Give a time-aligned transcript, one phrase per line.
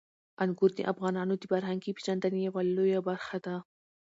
[0.43, 3.55] انګور د افغانانو د فرهنګي پیژندنې یوه لویه برخه ده.